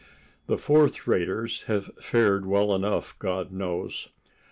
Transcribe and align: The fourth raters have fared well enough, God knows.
The 0.47 0.57
fourth 0.57 1.05
raters 1.05 1.65
have 1.67 1.91
fared 2.01 2.47
well 2.47 2.73
enough, 2.73 3.13
God 3.19 3.51
knows. 3.51 4.09